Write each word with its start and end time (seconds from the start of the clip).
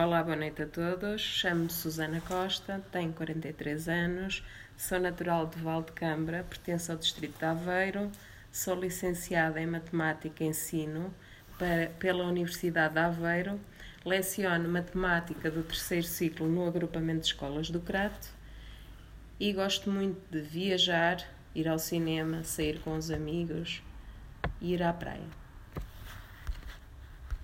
Olá, 0.00 0.22
boa 0.22 0.36
noite 0.36 0.62
a 0.62 0.66
todos. 0.68 1.20
Chamo-me 1.20 1.72
Susana 1.72 2.20
Costa, 2.20 2.80
tenho 2.92 3.12
43 3.12 3.88
anos, 3.88 4.44
sou 4.76 5.00
natural 5.00 5.48
de 5.48 5.58
Valdecambra, 5.58 6.46
pertenço 6.48 6.92
ao 6.92 6.98
Distrito 6.98 7.36
de 7.36 7.44
Aveiro, 7.44 8.08
sou 8.52 8.80
licenciada 8.80 9.60
em 9.60 9.66
Matemática 9.66 10.44
e 10.44 10.46
Ensino 10.46 11.12
para, 11.58 11.88
pela 11.98 12.24
Universidade 12.28 12.94
de 12.94 13.00
Aveiro, 13.00 13.58
leciono 14.04 14.68
Matemática 14.68 15.50
do 15.50 15.64
terceiro 15.64 16.06
ciclo 16.06 16.46
no 16.46 16.68
agrupamento 16.68 17.22
de 17.22 17.26
escolas 17.26 17.68
do 17.68 17.80
Crato 17.80 18.28
e 19.40 19.52
gosto 19.52 19.90
muito 19.90 20.20
de 20.30 20.40
viajar, 20.40 21.28
ir 21.56 21.66
ao 21.66 21.76
cinema, 21.80 22.44
sair 22.44 22.78
com 22.82 22.96
os 22.96 23.10
amigos 23.10 23.82
e 24.60 24.74
ir 24.74 24.82
à 24.84 24.92
praia. 24.92 25.47